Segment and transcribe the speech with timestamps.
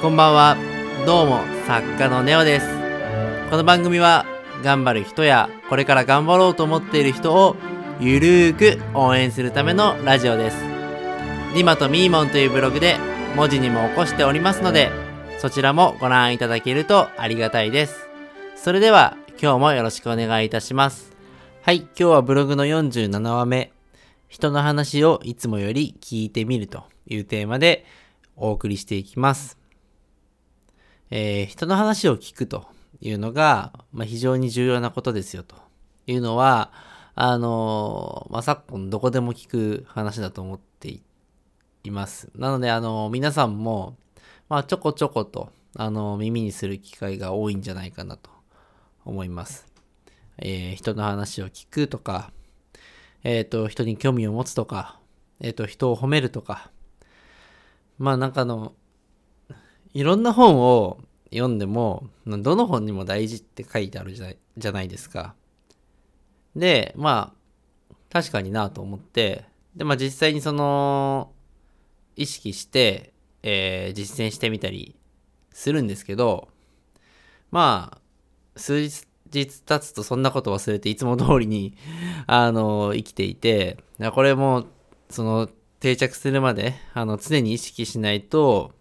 [0.00, 0.56] こんばんは。
[1.04, 2.66] どうも、作家のネオです。
[3.50, 4.24] この番組は、
[4.64, 7.54] 頑張る人や、これから頑張ろうと思っている人を、
[8.00, 10.56] ゆるーく応援するためのラジオです。
[11.54, 12.96] リマとミーモンというブログで、
[13.36, 14.90] 文字にも起こしておりますので、
[15.38, 18.08] そちらもご覧いただけるとありがたいです。
[18.56, 21.14] それでは、今日もよろしくお願いいたします。
[21.60, 23.70] はい、今日はブログの47話目、
[24.28, 27.84] 人の話をいつもより聞いてみるというテーマで
[28.34, 29.59] お送りしていきます。
[31.10, 32.66] えー人の話を聞くと
[33.00, 35.56] いうのが、まあ、非常に重要なことですよと
[36.06, 36.72] いうのは、
[37.14, 41.00] あのーまあ、昨今どこでも聞く話だと思って
[41.84, 42.30] います。
[42.36, 43.96] なので、あのー皆さんも、
[44.48, 48.30] まあ、ちょこちょこと、あの耳にする機会が多いんじゃないかなと
[49.04, 49.66] 思います。
[50.38, 52.32] え人の話を聞くとか、
[53.22, 54.98] えっ、と、人に興味を持つとか、
[55.40, 56.70] えっ、と、人を褒めるとか、
[57.98, 58.74] まあなんかの、
[59.94, 60.98] いろんな本を
[61.30, 65.34] 読んでも、どの本にも大事って書いてあるじゃないじゃないですか。
[66.56, 67.32] で、ま
[67.90, 69.44] あ、確かになと思って、
[69.76, 71.32] で、まあ実際にその、
[72.16, 74.96] 意識して、えー実践してみたり
[75.52, 76.48] するんですけど、
[77.50, 78.00] まあ、
[78.58, 81.76] 数日経つとそんなこと忘れていつも通りに、
[82.26, 83.78] あの、生きていて、
[84.14, 84.66] これも、
[85.08, 85.48] その、
[85.80, 88.72] 定着するまで、あの、常に意識しないと、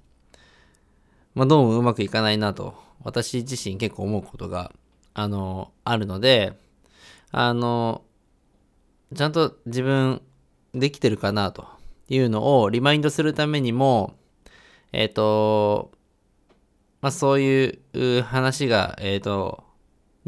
[1.35, 4.71] まあ、どうもうまくいかないなと、私自身結構思うことが、
[5.13, 6.57] あの、あるので、
[7.31, 8.03] あの、
[9.15, 10.21] ちゃんと自分
[10.73, 11.67] できてるかなと
[12.07, 14.15] いうのをリマインドするためにも、
[14.91, 15.91] えっ、と、
[17.01, 19.63] まあ、そういう話が、えっ、と、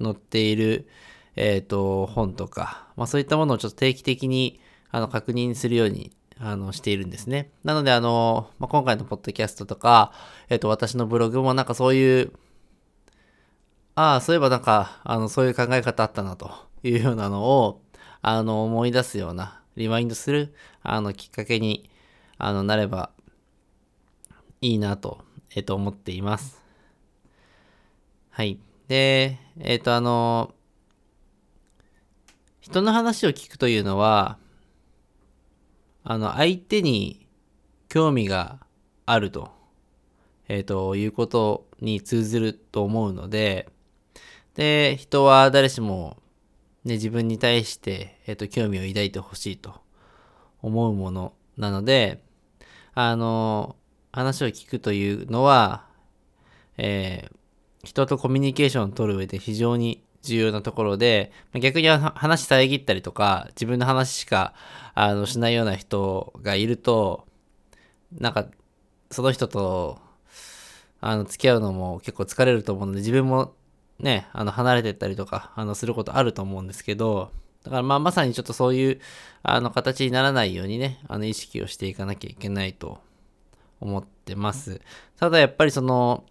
[0.01, 0.87] 載っている、
[1.35, 4.59] えっ、と、本とか、まあ、そういったものをちょっと定期的に、
[4.91, 6.11] あの、確認するように、
[6.43, 7.51] あの、しているんですね。
[7.63, 10.11] なので、あの、まあ、今回のポッドキャストとか、
[10.49, 12.33] えっ、と、私のブログもなんかそういう、
[13.93, 16.51] ああ、そういえばなんか、あの、そういう考え方あったな、と
[16.83, 17.83] いうようなのを、
[18.23, 21.89] あの、思い出すような、リマインドする、あの、きっかけに、
[22.39, 23.11] あの、なれば、
[24.61, 26.59] いいなと、えっ、と、思っています。
[28.31, 28.59] はい。
[28.87, 30.55] で、えっ、と、あの、
[32.61, 34.39] 人の話を聞くというのは、
[36.11, 37.25] あの、相手に
[37.87, 38.59] 興味が
[39.05, 39.49] あると、
[40.49, 43.69] えっ、と、いうことに通ずると思うので、
[44.55, 46.17] で、人は誰しも、
[46.83, 49.79] ね、自分に対して、えっ、と、興味を抱いてほしいと
[50.61, 52.21] 思うものなので、
[52.93, 53.77] あの、
[54.11, 55.85] 話を聞くというのは、
[56.75, 57.41] えー
[57.83, 64.53] 人とコミュニケーションを取る上で非常に重要なところで、逆に話遮ったりとか、自分の話しか
[64.93, 67.27] あのしないような人がいると、
[68.17, 68.47] なんか、
[69.09, 69.99] その人と、
[70.99, 73.53] あの、付き合うのも結構疲れると思うので、自分も
[73.99, 77.31] ね、あの、離れてったりとか、あの、することあると思うんですけど、
[77.63, 78.99] だからまあ、まさにちょっとそういう、
[79.43, 82.99] あの、形にならないようにね、あの、意識をしていかなきゃいけないと
[83.79, 84.81] 思ってます。
[85.17, 86.25] ただやっぱりその、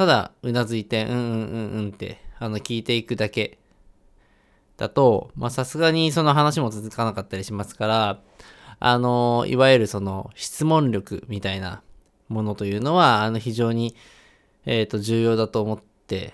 [0.00, 3.58] ただ、うなずいて、うんうんうんうんって、あの、聞いていくだけ。
[4.78, 8.22] だと、ま、さすがにその話も続かなかったりしますから、
[8.78, 11.82] あの、いわゆるその、質問力みたいな
[12.28, 13.94] ものというのは、あの、非常に、
[14.64, 16.32] えっ、と、重要だと思って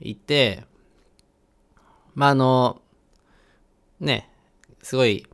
[0.00, 0.62] いて、
[2.14, 2.80] まあ、あの、
[3.98, 4.30] ね、
[4.82, 5.26] すごい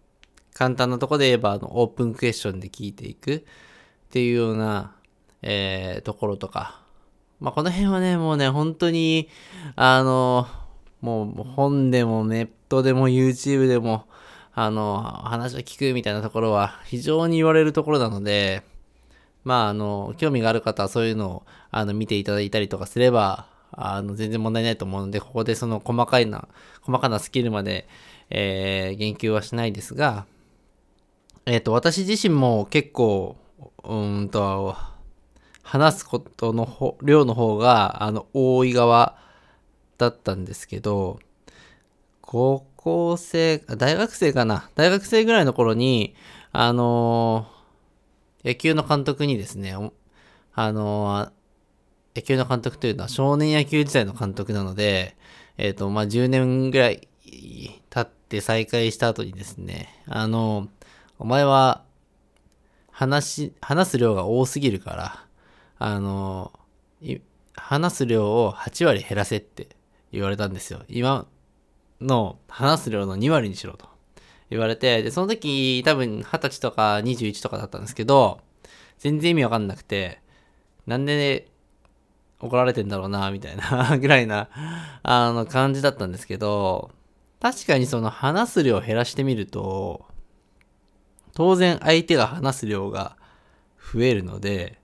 [0.55, 3.43] 簡単なとこで言えば、あの、オープンクエスチョンで聞いていくっ
[4.09, 4.97] ていうような、
[5.43, 6.86] えーところとか、
[7.41, 9.29] まあ、この辺はね、もうね、本当に、
[9.75, 10.47] あの、
[11.01, 14.07] もう本でもネットでも YouTube でも、
[14.55, 18.63] あの、話を聞くみたいなところは非常に言われるところなので、
[19.45, 26.49] まあ、あの、興味がある方はそういうのを、あの、見ていただいたりとかすれば、あの、全然問題ないと思うので、ここでその細かいな、
[26.81, 27.87] 細かなスキルまで、
[28.31, 30.27] えー言及はしないですが、
[31.45, 33.37] えっ、と、私自身も結構、
[33.85, 34.77] うんと、
[35.67, 39.19] 話すことの量の方が、あの、多い側
[39.99, 41.19] だったんですけど、
[42.21, 44.71] 高校生、大学生かな？
[44.77, 46.15] 大学生ぐらいの頃に、
[46.53, 47.49] あの
[48.45, 49.75] 野球の監督にですね、
[50.55, 51.33] あの
[52.15, 55.17] 野球の監督というのは少年野球時代の監督なので、
[55.59, 60.69] えっ、と、まあ、10年ぐらい経って再開した後にですね、あの
[61.19, 61.83] お前は、
[62.93, 65.26] 話、話す量が多すぎるから、
[65.79, 66.53] あの、
[67.55, 69.69] 話す量を8割減らせって
[70.13, 70.83] 言われたんですよ。
[70.89, 71.27] 今
[72.01, 73.89] の話す量の2割にしろと
[74.51, 78.41] 言われて、で、その時多分20歳とか21とかだったんですけど、
[78.99, 80.21] 全然意味わかんなくて、
[80.87, 81.49] なんで
[82.41, 84.49] 怒られてんだろうな、みたいな ぐらいな、
[85.03, 86.91] あの、感じだったんですけど、
[87.41, 90.07] 確かにその話す量を減らしてみると、
[91.35, 93.17] 当然相手が話す量が
[93.93, 94.79] 増えるので、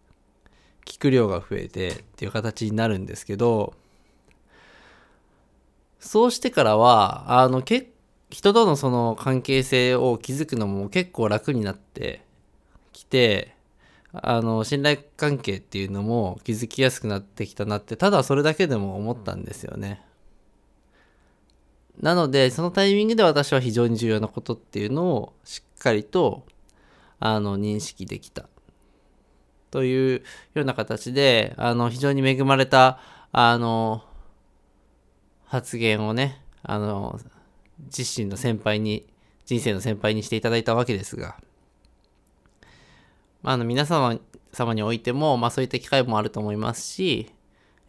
[0.84, 3.74] 聞く量が増えてっていう形になるんですけど、
[6.00, 7.90] そうしてからは、あの、け
[8.30, 12.22] 人とのその関係性を築くのも結構楽になって
[12.92, 13.54] きて、
[14.12, 20.02] あの、信頼関係っていうのも築きやすくなってきたなって、ただそれだけでも思ったんですよね。
[22.00, 26.44] なので、そのタイミングで私は非常に重要なことっていうのをしっかりと、
[27.20, 28.48] あの、認識できた。
[29.72, 30.22] という
[30.54, 33.00] ような形で、あの、非常に恵まれた、
[33.32, 34.04] あの、
[35.46, 37.18] 発言をね、あの、
[37.86, 39.06] 自身の先輩に、
[39.46, 41.36] 人生の先輩にしていただいたわけですが、
[43.42, 44.20] まあ、あの、皆様
[44.52, 47.30] 様においても、まあ、そういった機会もあると思いますし、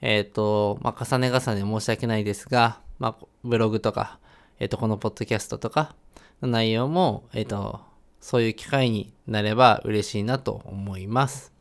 [0.01, 4.19] えっ、ー、と、まあ、重ね重ね申し訳ないですが、まあ、ブログとか、
[4.59, 5.95] えっ、ー、と、このポッドキャストとか
[6.41, 7.81] の内容も、えっ、ー、と、
[8.21, 11.52] そういう機会になれば嬉しいなと思います。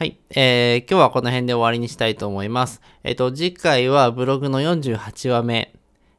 [0.00, 0.18] はい。
[0.30, 2.80] えー、今日はこの辺で終わりにしたいと思います。
[3.04, 5.74] えっ、と、次回はブログの48話目、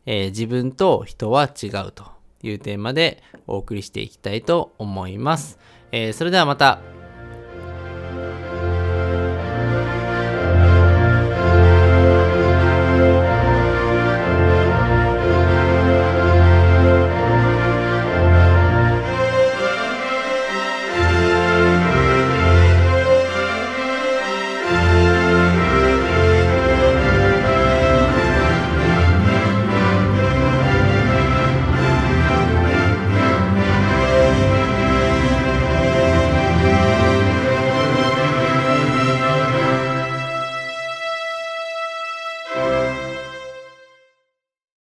[0.06, 2.04] え自分と人は違うと
[2.44, 5.58] いうテーマでお送りしていきたいと思います。
[5.92, 6.80] えー、それではまた